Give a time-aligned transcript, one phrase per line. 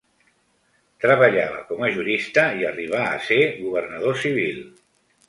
[1.03, 4.59] Treballava com a jurista i arribà a ser governador civil.